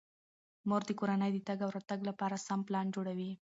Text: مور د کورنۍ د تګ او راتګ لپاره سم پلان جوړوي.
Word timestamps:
مور 0.67 0.81
د 0.87 0.91
کورنۍ 0.99 1.29
د 1.33 1.37
تګ 1.47 1.59
او 1.65 1.71
راتګ 1.75 1.99
لپاره 2.09 2.43
سم 2.47 2.59
پلان 2.67 2.85
جوړوي. 2.95 3.31